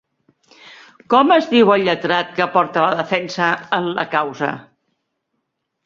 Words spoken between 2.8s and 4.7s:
la defensa en la causa?